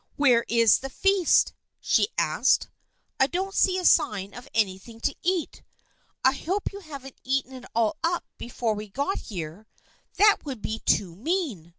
[0.15, 2.67] "Where is the feast?" she asked."
[3.19, 5.61] I don't see a sign of anything to eat.
[6.25, 9.67] I hope you haven't eaten it all up before we got here.
[10.17, 11.69] That would be too mean